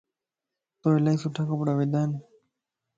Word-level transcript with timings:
تو 0.79 0.87
الائي 0.95 1.17
سھڻا 1.21 1.41
ڪپڙا 1.49 1.73
ودا 1.79 1.99
ائين 2.03 2.11